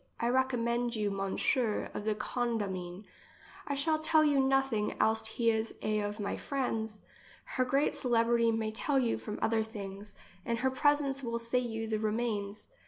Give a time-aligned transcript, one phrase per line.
[0.19, 1.19] I recommend you M.
[1.93, 3.05] of the Condamine.
[3.67, 7.01] I shall tell you nothing, else he is a of my friends.
[7.45, 11.87] Her great celebrity may tell you from others things, and her presence will say you
[11.87, 12.65] the remains.